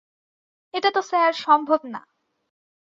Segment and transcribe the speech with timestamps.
[0.73, 2.01] এটা তো স্যার সম্ভব না।